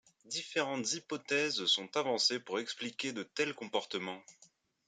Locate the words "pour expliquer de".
2.39-3.21